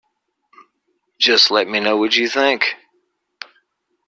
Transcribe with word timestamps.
Just 1.19 1.51
let 1.51 1.67
me 1.67 1.79
know 1.79 1.95
what 1.95 2.17
you 2.17 2.27
think 2.27 2.75